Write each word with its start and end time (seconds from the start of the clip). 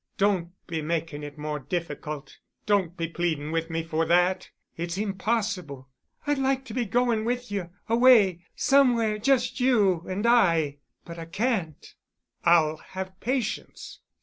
"Don't 0.17 0.49
be 0.65 0.81
making 0.81 1.21
it 1.21 1.37
more 1.37 1.59
difficult—don't 1.59 2.97
be 2.97 3.07
pleading 3.07 3.51
with 3.51 3.69
me 3.69 3.83
for 3.83 4.03
that—it's 4.03 4.97
impossible. 4.97 5.89
I'd 6.25 6.39
like 6.39 6.65
to 6.65 6.73
be 6.73 6.85
going 6.85 7.23
with 7.23 7.51
you—away—somewhere 7.51 9.19
just 9.19 9.59
you 9.59 9.99
and 10.09 10.25
I—but 10.25 11.19
I 11.19 11.25
can't——" 11.25 11.93
"I'll 12.43 12.77
have 12.77 13.19
patience. 13.19 13.99